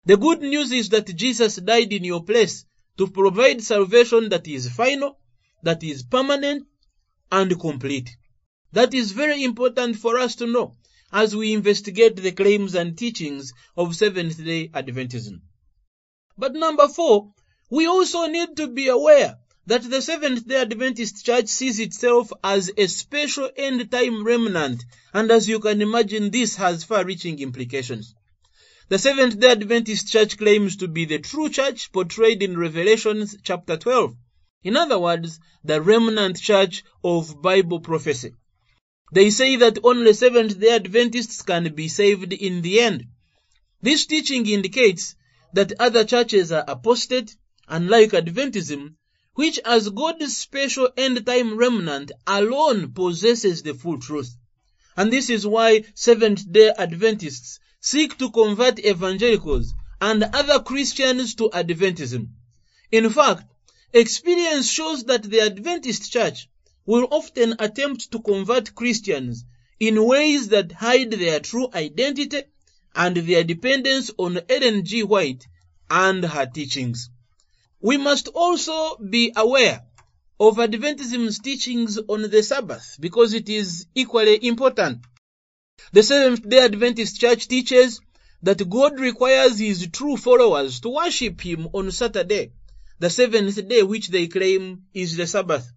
The 0.05 0.19
good 0.19 0.40
news 0.40 0.71
is 0.71 0.90
that 0.90 1.17
Jesus 1.17 1.57
died 1.57 1.90
in 1.95 2.05
your 2.05 2.25
place 2.25 2.67
to 2.99 3.07
provide 3.07 3.62
salvation 3.62 4.28
that 4.28 4.47
is 4.47 4.69
final, 4.69 5.19
that 5.62 5.83
is 5.83 6.02
permanent, 6.02 6.67
and 7.33 7.59
complete. 7.59 8.11
That 8.73 8.93
is 8.93 9.12
very 9.12 9.43
important 9.43 9.97
for 9.97 10.19
us 10.19 10.37
to 10.37 10.47
know 10.47 10.75
as 11.12 11.34
we 11.34 11.52
investigate 11.52 12.16
the 12.16 12.32
claims 12.32 12.74
and 12.74 12.96
teachings 12.96 13.52
of 13.76 13.96
Seventh 13.96 14.44
day 14.44 14.68
Adventism. 14.68 15.40
But 16.36 16.54
number 16.54 16.88
four, 16.88 17.32
we 17.70 17.86
also 17.86 18.26
need 18.26 18.56
to 18.56 18.68
be 18.68 18.88
aware 18.88 19.38
that 19.66 19.82
the 19.82 20.00
Seventh 20.00 20.46
day 20.48 20.62
Adventist 20.62 21.26
Church 21.26 21.48
sees 21.48 21.78
itself 21.78 22.32
as 22.42 22.70
a 22.76 22.86
special 22.86 23.50
end 23.56 23.90
time 23.90 24.24
remnant, 24.24 24.82
and 25.12 25.30
as 25.30 25.48
you 25.48 25.60
can 25.60 25.82
imagine, 25.82 26.30
this 26.30 26.56
has 26.56 26.84
far 26.84 27.04
reaching 27.04 27.38
implications. 27.38 28.14
The 28.88 28.98
Seventh 28.98 29.38
day 29.38 29.50
Adventist 29.50 30.08
Church 30.08 30.38
claims 30.38 30.76
to 30.76 30.88
be 30.88 31.04
the 31.04 31.18
true 31.18 31.50
church 31.50 31.92
portrayed 31.92 32.42
in 32.42 32.56
Revelation 32.58 33.26
chapter 33.42 33.76
12. 33.76 34.14
In 34.64 34.76
other 34.76 34.98
words, 34.98 35.38
the 35.62 35.82
remnant 35.82 36.40
church 36.40 36.82
of 37.04 37.42
Bible 37.42 37.80
prophecy. 37.80 38.32
They 39.10 39.30
say 39.30 39.56
that 39.56 39.78
only 39.84 40.12
Seventh 40.12 40.60
day 40.60 40.74
Adventists 40.74 41.40
can 41.42 41.74
be 41.74 41.88
saved 41.88 42.32
in 42.32 42.60
the 42.60 42.80
end. 42.80 43.06
This 43.80 44.04
teaching 44.04 44.46
indicates 44.46 45.14
that 45.54 45.72
other 45.80 46.04
churches 46.04 46.52
are 46.52 46.64
apostate, 46.68 47.34
unlike 47.68 48.10
Adventism, 48.10 48.96
which 49.34 49.58
as 49.64 49.88
God's 49.88 50.36
special 50.36 50.90
end 50.96 51.24
time 51.24 51.56
remnant 51.56 52.12
alone 52.26 52.92
possesses 52.92 53.62
the 53.62 53.72
full 53.72 53.98
truth. 53.98 54.36
And 54.96 55.12
this 55.12 55.30
is 55.30 55.46
why 55.46 55.84
Seventh 55.94 56.52
day 56.52 56.72
Adventists 56.76 57.60
seek 57.80 58.18
to 58.18 58.30
convert 58.30 58.78
evangelicals 58.78 59.72
and 60.00 60.22
other 60.22 60.60
Christians 60.60 61.34
to 61.36 61.48
Adventism. 61.50 62.28
In 62.92 63.08
fact, 63.10 63.44
experience 63.92 64.70
shows 64.70 65.04
that 65.04 65.22
the 65.22 65.40
Adventist 65.40 66.12
church 66.12 66.48
will 66.88 67.07
often 67.11 67.54
attempt 67.59 68.11
to 68.11 68.18
convert 68.18 68.75
Christians 68.75 69.45
in 69.78 70.02
ways 70.07 70.49
that 70.49 70.73
hide 70.73 71.11
their 71.11 71.38
true 71.38 71.68
identity 71.75 72.45
and 72.95 73.14
their 73.14 73.45
dependence 73.45 74.11
on 74.16 74.40
Ellen 74.49 74.87
G. 74.87 75.02
White 75.02 75.47
and 75.90 76.25
her 76.25 76.47
teachings. 76.47 77.11
We 77.78 77.99
must 77.99 78.28
also 78.28 78.97
be 78.97 79.35
aware 79.37 79.83
of 80.40 80.57
Adventism's 80.57 81.40
teachings 81.40 81.99
on 82.09 82.23
the 82.23 82.42
Sabbath 82.42 82.97
because 82.99 83.35
it 83.35 83.50
is 83.50 83.85
equally 83.95 84.47
important. 84.47 85.04
The 85.92 86.02
Seventh 86.02 86.49
day 86.49 86.64
Adventist 86.64 87.21
Church 87.21 87.49
teaches 87.49 88.00
that 88.42 88.66
God 88.66 88.99
requires 88.99 89.59
his 89.59 89.88
true 89.92 90.16
followers 90.16 90.80
to 90.80 90.88
worship 90.88 91.38
him 91.42 91.68
on 91.75 91.90
Saturday, 91.90 92.52
the 92.99 93.11
seventh 93.11 93.68
day 93.68 93.83
which 93.83 94.09
they 94.09 94.26
claim 94.26 94.87
is 94.95 95.18
the 95.18 95.26
Sabbath. 95.26 95.71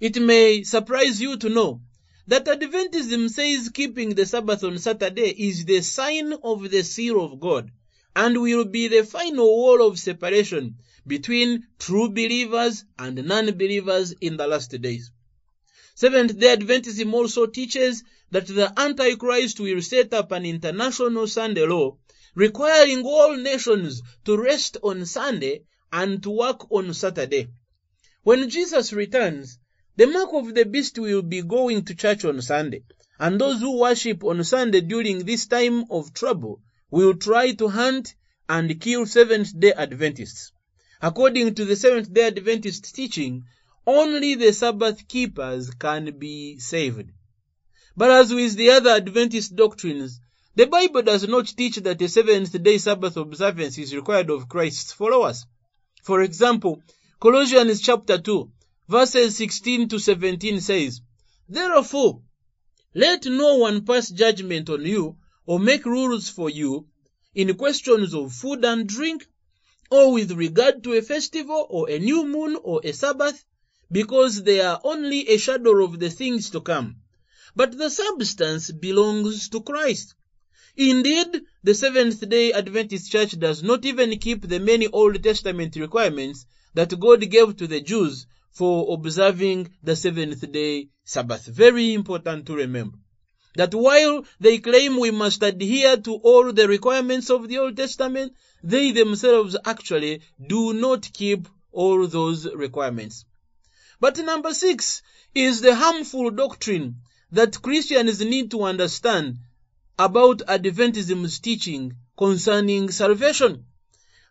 It 0.00 0.22
may 0.22 0.62
surprise 0.62 1.20
you 1.20 1.36
to 1.38 1.48
know 1.48 1.80
that 2.28 2.44
Adventism 2.44 3.28
says 3.28 3.70
keeping 3.70 4.14
the 4.14 4.26
Sabbath 4.26 4.62
on 4.62 4.78
Saturday 4.78 5.30
is 5.30 5.64
the 5.64 5.80
sign 5.80 6.34
of 6.34 6.70
the 6.70 6.84
seal 6.84 7.24
of 7.24 7.40
God 7.40 7.72
and 8.14 8.40
will 8.40 8.64
be 8.64 8.86
the 8.86 9.02
final 9.02 9.46
wall 9.46 9.84
of 9.84 9.98
separation 9.98 10.76
between 11.04 11.66
true 11.80 12.10
believers 12.10 12.84
and 12.98 13.24
non-believers 13.24 14.14
in 14.20 14.36
the 14.36 14.46
last 14.46 14.70
days. 14.80 15.10
Seventh 15.94 16.38
day 16.38 16.56
Adventism 16.56 17.12
also 17.12 17.46
teaches 17.46 18.04
that 18.30 18.46
the 18.46 18.72
Antichrist 18.78 19.58
will 19.58 19.82
set 19.82 20.14
up 20.14 20.30
an 20.30 20.46
international 20.46 21.26
Sunday 21.26 21.66
law 21.66 21.96
requiring 22.36 23.04
all 23.04 23.36
nations 23.36 24.02
to 24.24 24.40
rest 24.40 24.76
on 24.84 25.06
Sunday 25.06 25.62
and 25.92 26.22
to 26.22 26.30
work 26.30 26.70
on 26.70 26.94
Saturday. 26.94 27.48
When 28.22 28.48
Jesus 28.48 28.92
returns, 28.92 29.58
the 29.98 30.06
mark 30.06 30.32
of 30.32 30.54
the 30.54 30.64
beast 30.64 30.96
will 30.96 31.22
be 31.22 31.42
going 31.42 31.84
to 31.84 31.92
church 31.92 32.24
on 32.24 32.40
Sunday, 32.40 32.84
and 33.18 33.40
those 33.40 33.58
who 33.58 33.80
worship 33.80 34.22
on 34.22 34.44
Sunday 34.44 34.80
during 34.80 35.24
this 35.24 35.46
time 35.46 35.86
of 35.90 36.14
trouble 36.14 36.62
will 36.88 37.14
try 37.14 37.50
to 37.50 37.66
hunt 37.66 38.14
and 38.48 38.80
kill 38.80 39.06
Seventh 39.06 39.58
day 39.58 39.72
Adventists. 39.72 40.52
According 41.02 41.56
to 41.56 41.64
the 41.64 41.74
Seventh 41.74 42.14
day 42.14 42.28
Adventist 42.28 42.94
teaching, 42.94 43.44
only 43.88 44.36
the 44.36 44.52
Sabbath 44.52 45.08
keepers 45.08 45.70
can 45.70 46.16
be 46.16 46.60
saved. 46.60 47.10
But 47.96 48.12
as 48.12 48.32
with 48.32 48.54
the 48.54 48.70
other 48.70 48.90
Adventist 48.90 49.56
doctrines, 49.56 50.20
the 50.54 50.68
Bible 50.68 51.02
does 51.02 51.26
not 51.26 51.48
teach 51.48 51.74
that 51.74 52.00
a 52.00 52.08
seventh 52.08 52.62
day 52.62 52.78
Sabbath 52.78 53.16
observance 53.16 53.76
is 53.78 53.96
required 53.96 54.30
of 54.30 54.48
Christ's 54.48 54.92
followers. 54.92 55.44
For 56.04 56.22
example, 56.22 56.84
Colossians 57.18 57.80
chapter 57.80 58.18
2, 58.18 58.48
verses 58.88 59.36
16 59.36 59.88
to 59.90 59.98
17 59.98 60.60
says, 60.60 61.02
Therefore, 61.48 62.22
let 62.94 63.26
no 63.26 63.56
one 63.56 63.84
pass 63.84 64.08
judgment 64.08 64.70
on 64.70 64.84
you 64.84 65.16
or 65.44 65.60
make 65.60 65.84
rules 65.84 66.30
for 66.30 66.48
you 66.48 66.86
in 67.34 67.54
questions 67.54 68.14
of 68.14 68.32
food 68.32 68.64
and 68.64 68.88
drink, 68.88 69.26
or 69.90 70.12
with 70.12 70.32
regard 70.32 70.82
to 70.82 70.94
a 70.94 71.02
festival 71.02 71.66
or 71.68 71.88
a 71.90 71.98
new 71.98 72.26
moon 72.26 72.56
or 72.62 72.80
a 72.82 72.92
Sabbath, 72.92 73.44
because 73.92 74.42
they 74.42 74.60
are 74.60 74.80
only 74.84 75.28
a 75.28 75.38
shadow 75.38 75.84
of 75.84 75.98
the 75.98 76.10
things 76.10 76.50
to 76.50 76.60
come. 76.60 76.96
But 77.54 77.76
the 77.76 77.90
substance 77.90 78.70
belongs 78.70 79.48
to 79.50 79.62
Christ. 79.62 80.14
Indeed, 80.76 81.42
the 81.62 81.74
Seventh 81.74 82.26
day 82.28 82.52
Adventist 82.52 83.10
Church 83.10 83.38
does 83.38 83.62
not 83.62 83.84
even 83.84 84.18
keep 84.18 84.42
the 84.42 84.60
many 84.60 84.86
Old 84.86 85.22
Testament 85.22 85.76
requirements 85.76 86.46
that 86.74 86.98
God 86.98 87.20
gave 87.30 87.56
to 87.56 87.66
the 87.66 87.80
Jews 87.80 88.26
for 88.58 88.92
observing 88.92 89.70
the 89.84 89.94
seventh 89.94 90.50
day 90.50 90.88
Sabbath. 91.04 91.46
Very 91.46 91.94
important 91.94 92.44
to 92.46 92.56
remember. 92.56 92.98
That 93.54 93.72
while 93.72 94.24
they 94.40 94.58
claim 94.58 94.98
we 94.98 95.12
must 95.12 95.44
adhere 95.44 95.96
to 95.96 96.14
all 96.16 96.52
the 96.52 96.66
requirements 96.66 97.30
of 97.30 97.46
the 97.46 97.58
Old 97.58 97.76
Testament, 97.76 98.32
they 98.64 98.90
themselves 98.90 99.56
actually 99.64 100.22
do 100.44 100.72
not 100.72 101.08
keep 101.12 101.46
all 101.70 102.04
those 102.08 102.52
requirements. 102.52 103.24
But 104.00 104.18
number 104.18 104.52
six 104.52 105.02
is 105.36 105.60
the 105.60 105.76
harmful 105.76 106.30
doctrine 106.30 106.96
that 107.30 107.62
Christians 107.62 108.20
need 108.20 108.50
to 108.50 108.64
understand 108.64 109.38
about 110.00 110.38
Adventism's 110.48 111.38
teaching 111.38 111.92
concerning 112.16 112.90
salvation. 112.90 113.66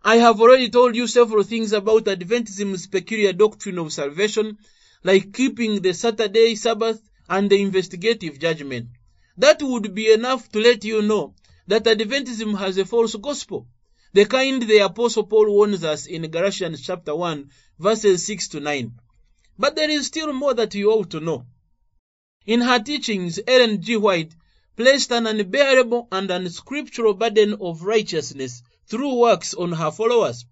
I 0.08 0.20
have 0.20 0.40
already 0.40 0.70
told 0.70 0.96
you 0.96 1.06
several 1.06 1.44
things 1.44 1.74
about 1.74 2.06
Adventism's 2.06 2.88
peculiar 2.88 3.34
doctrine 3.34 3.78
of 3.78 3.92
salvation, 3.92 4.58
like 5.04 5.34
keeping 5.34 5.82
the 5.82 5.94
Saturday 5.94 6.56
Sabbath 6.56 7.02
and 7.28 7.50
the 7.50 7.62
investigative 7.62 8.40
judgment. 8.40 8.88
That 9.38 9.62
would 9.62 9.94
be 9.94 10.10
enough 10.10 10.50
to 10.54 10.62
let 10.62 10.86
you 10.86 11.02
know 11.02 11.36
that 11.68 11.84
Adventism 11.84 12.58
has 12.58 12.78
a 12.78 12.86
false 12.86 13.16
gospel, 13.16 13.68
the 14.14 14.24
kind 14.24 14.62
the 14.64 14.78
Apostle 14.78 15.26
Paul 15.26 15.52
warns 15.52 15.84
us 15.84 16.06
in 16.06 16.32
Galatians 16.32 16.86
chapter 16.86 17.14
1, 17.14 17.52
verses 17.78 18.26
6 18.26 18.48
to 18.48 18.60
9. 18.62 18.94
But 19.60 19.76
there 19.76 19.90
is 19.90 20.08
still 20.08 20.32
more 20.32 20.54
that 20.54 20.74
you 20.74 20.90
ought 20.90 21.10
to 21.10 21.20
know. 21.20 21.48
In 22.46 22.62
her 22.62 22.80
teachings, 22.80 23.42
Ellen 23.46 23.82
G. 23.82 23.98
White 23.98 24.34
placed 24.78 25.12
an 25.12 25.28
unbearable 25.28 26.08
and 26.14 26.32
unscriptural 26.32 27.14
burden 27.14 27.58
of 27.60 27.84
righteousness 27.84 28.64
through 28.88 29.16
works 29.16 29.54
on 29.54 29.74
her 29.74 29.92
followers. 29.92 30.46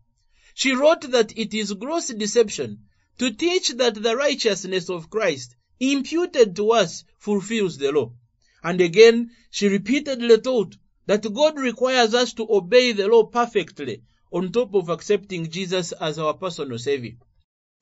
She 0.53 0.73
wrote 0.73 1.09
that 1.11 1.37
it 1.37 1.53
is 1.53 1.73
gross 1.73 2.07
deception 2.07 2.85
to 3.17 3.31
teach 3.31 3.69
that 3.69 3.95
the 3.95 4.15
righteousness 4.15 4.89
of 4.89 5.09
Christ 5.09 5.55
imputed 5.79 6.55
to 6.55 6.71
us 6.71 7.03
fulfills 7.17 7.77
the 7.77 7.91
law. 7.91 8.11
And 8.63 8.81
again, 8.81 9.31
she 9.51 9.67
repeatedly 9.67 10.39
taught 10.39 10.75
that 11.05 11.33
God 11.33 11.57
requires 11.59 12.13
us 12.13 12.33
to 12.33 12.47
obey 12.49 12.91
the 12.91 13.07
law 13.07 13.23
perfectly 13.23 14.03
on 14.31 14.51
top 14.51 14.73
of 14.73 14.89
accepting 14.89 15.49
Jesus 15.49 15.91
as 15.93 16.17
our 16.19 16.33
personal 16.33 16.79
Savior. 16.79 17.13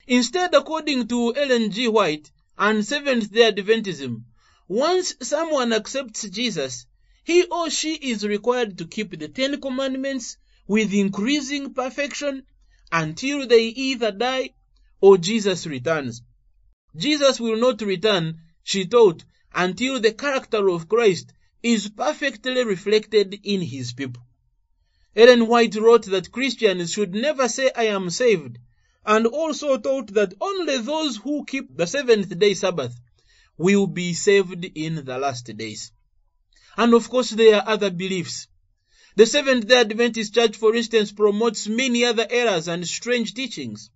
Instead, 0.06 0.54
according 0.54 1.08
to 1.08 1.34
Ellen 1.34 1.70
G. 1.70 1.88
White 1.88 2.30
and 2.58 2.84
Seventh 2.84 3.32
day 3.32 3.50
Adventism, 3.50 4.24
once 4.68 5.14
someone 5.22 5.72
accepts 5.72 6.28
Jesus, 6.28 6.86
he 7.24 7.44
or 7.44 7.70
she 7.70 7.94
is 7.94 8.26
required 8.26 8.76
to 8.78 8.86
keep 8.86 9.18
the 9.18 9.28
Ten 9.28 9.60
Commandments 9.60 10.36
with 10.66 10.92
increasing 10.92 11.74
perfection 11.74 12.44
until 12.90 13.46
they 13.46 13.64
either 13.64 14.12
die 14.12 14.50
or 15.00 15.18
Jesus 15.18 15.66
returns. 15.66 16.22
Jesus 16.96 17.40
will 17.40 17.56
not 17.56 17.80
return, 17.82 18.40
she 18.62 18.86
taught, 18.86 19.24
until 19.54 20.00
the 20.00 20.12
character 20.12 20.68
of 20.68 20.88
Christ 20.88 21.32
is 21.62 21.88
perfectly 21.88 22.64
reflected 22.64 23.38
in 23.42 23.60
his 23.62 23.92
people. 23.92 24.22
Ellen 25.16 25.46
White 25.46 25.76
wrote 25.76 26.06
that 26.06 26.32
Christians 26.32 26.92
should 26.92 27.14
never 27.14 27.48
say, 27.48 27.70
I 27.74 27.84
am 27.84 28.10
saved, 28.10 28.58
and 29.06 29.26
also 29.26 29.78
taught 29.78 30.08
that 30.14 30.34
only 30.40 30.78
those 30.78 31.16
who 31.16 31.44
keep 31.44 31.76
the 31.76 31.86
seventh 31.86 32.36
day 32.38 32.54
Sabbath 32.54 32.98
will 33.56 33.86
be 33.86 34.14
saved 34.14 34.64
in 34.74 35.04
the 35.04 35.18
last 35.18 35.46
days. 35.56 35.92
And 36.76 36.94
of 36.94 37.08
course, 37.08 37.30
there 37.30 37.56
are 37.56 37.68
other 37.68 37.90
beliefs. 37.90 38.48
The 39.16 39.26
Seventh 39.26 39.68
day 39.68 39.80
Adventist 39.80 40.34
Church, 40.34 40.56
for 40.56 40.74
instance, 40.74 41.12
promotes 41.12 41.68
many 41.68 42.04
other 42.04 42.26
errors 42.28 42.66
and 42.66 42.84
strange 42.86 43.32
teachings. 43.34 43.90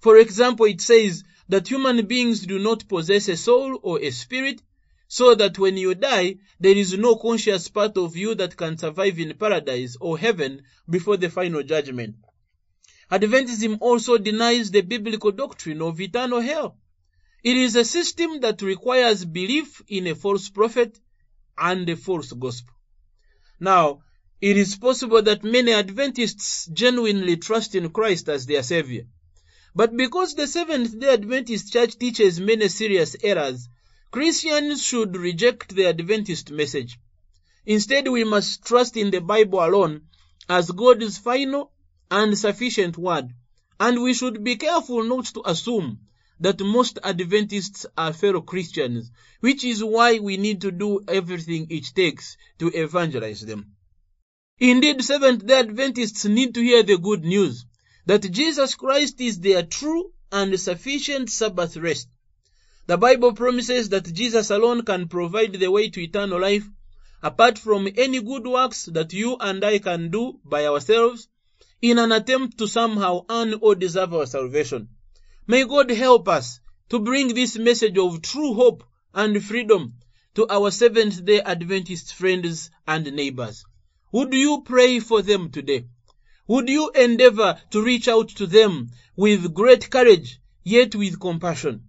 For 0.00 0.16
example, 0.16 0.64
it 0.64 0.80
says 0.80 1.24
that 1.50 1.68
human 1.68 2.06
beings 2.06 2.46
do 2.46 2.58
not 2.58 2.88
possess 2.88 3.28
a 3.28 3.36
soul 3.36 3.78
or 3.82 4.00
a 4.00 4.10
spirit, 4.10 4.62
so 5.08 5.34
that 5.34 5.58
when 5.58 5.76
you 5.76 5.94
die, 5.94 6.36
there 6.58 6.74
is 6.74 6.96
no 6.96 7.16
conscious 7.16 7.68
part 7.68 7.98
of 7.98 8.16
you 8.16 8.34
that 8.36 8.56
can 8.56 8.78
survive 8.78 9.18
in 9.18 9.36
paradise 9.36 9.98
or 10.00 10.18
heaven 10.18 10.62
before 10.88 11.18
the 11.18 11.28
final 11.28 11.62
judgment. 11.62 12.16
Adventism 13.10 13.76
also 13.80 14.16
denies 14.16 14.70
the 14.70 14.80
biblical 14.80 15.32
doctrine 15.32 15.82
of 15.82 16.00
eternal 16.00 16.40
hell. 16.40 16.78
It 17.44 17.58
is 17.58 17.76
a 17.76 17.84
system 17.84 18.40
that 18.40 18.62
requires 18.62 19.24
belief 19.24 19.82
in 19.86 20.06
a 20.06 20.14
false 20.14 20.48
prophet 20.48 20.98
and 21.58 21.88
a 21.90 21.96
false 21.96 22.32
gospel. 22.32 22.74
Now, 23.60 24.02
it 24.40 24.56
is 24.56 24.76
possible 24.76 25.22
that 25.22 25.42
many 25.42 25.72
Adventists 25.72 26.66
genuinely 26.66 27.36
trust 27.36 27.74
in 27.74 27.90
Christ 27.90 28.28
as 28.28 28.44
their 28.44 28.62
Savior. 28.62 29.06
But 29.74 29.96
because 29.96 30.34
the 30.34 30.46
Seventh 30.46 30.98
day 30.98 31.12
Adventist 31.12 31.72
Church 31.72 31.98
teaches 31.98 32.40
many 32.40 32.68
serious 32.68 33.16
errors, 33.22 33.68
Christians 34.10 34.82
should 34.82 35.16
reject 35.16 35.74
the 35.74 35.86
Adventist 35.86 36.50
message. 36.50 36.98
Instead, 37.64 38.08
we 38.08 38.24
must 38.24 38.64
trust 38.64 38.96
in 38.96 39.10
the 39.10 39.20
Bible 39.20 39.64
alone 39.64 40.02
as 40.48 40.70
God's 40.70 41.18
final 41.18 41.72
and 42.10 42.38
sufficient 42.38 42.96
word, 42.96 43.34
and 43.80 44.02
we 44.02 44.14
should 44.14 44.44
be 44.44 44.56
careful 44.56 45.02
not 45.02 45.26
to 45.26 45.42
assume 45.44 45.98
that 46.40 46.60
most 46.60 46.98
Adventists 47.02 47.86
are 47.96 48.12
fellow 48.12 48.42
Christians, 48.42 49.10
which 49.40 49.64
is 49.64 49.82
why 49.82 50.18
we 50.18 50.36
need 50.36 50.60
to 50.60 50.70
do 50.70 51.00
everything 51.08 51.66
it 51.70 51.92
takes 51.94 52.36
to 52.58 52.68
evangelize 52.68 53.40
them. 53.40 53.75
Indeed, 54.58 55.04
Seventh 55.04 55.44
day 55.44 55.58
Adventists 55.58 56.24
need 56.24 56.54
to 56.54 56.62
hear 56.62 56.82
the 56.82 56.96
good 56.96 57.22
news 57.22 57.66
that 58.06 58.30
Jesus 58.32 58.74
Christ 58.74 59.20
is 59.20 59.38
their 59.38 59.62
true 59.62 60.12
and 60.32 60.58
sufficient 60.58 61.28
Sabbath 61.28 61.76
rest. 61.76 62.08
The 62.86 62.96
Bible 62.96 63.34
promises 63.34 63.90
that 63.90 64.10
Jesus 64.10 64.48
alone 64.48 64.80
can 64.86 65.08
provide 65.08 65.52
the 65.52 65.70
way 65.70 65.90
to 65.90 66.00
eternal 66.00 66.40
life 66.40 66.66
apart 67.22 67.58
from 67.58 67.86
any 67.98 68.22
good 68.22 68.46
works 68.46 68.86
that 68.86 69.12
you 69.12 69.36
and 69.36 69.62
I 69.62 69.78
can 69.78 70.10
do 70.10 70.40
by 70.42 70.64
ourselves 70.64 71.28
in 71.82 71.98
an 71.98 72.10
attempt 72.10 72.56
to 72.56 72.66
somehow 72.66 73.26
earn 73.28 73.58
or 73.60 73.74
deserve 73.74 74.14
our 74.14 74.24
salvation. 74.24 74.88
May 75.46 75.66
God 75.66 75.90
help 75.90 76.28
us 76.28 76.60
to 76.88 76.98
bring 76.98 77.34
this 77.34 77.58
message 77.58 77.98
of 77.98 78.22
true 78.22 78.54
hope 78.54 78.84
and 79.12 79.44
freedom 79.44 79.96
to 80.34 80.48
our 80.48 80.70
Seventh 80.70 81.26
day 81.26 81.42
Adventist 81.42 82.14
friends 82.14 82.70
and 82.88 83.12
neighbors. 83.12 83.66
Would 84.12 84.32
you 84.34 84.62
pray 84.62 85.00
for 85.00 85.20
them 85.20 85.50
today? 85.50 85.86
Would 86.46 86.68
you 86.68 86.90
endeavor 86.90 87.60
to 87.70 87.82
reach 87.82 88.06
out 88.06 88.28
to 88.36 88.46
them 88.46 88.90
with 89.16 89.52
great 89.52 89.90
courage, 89.90 90.38
yet 90.62 90.94
with 90.94 91.18
compassion? 91.18 91.88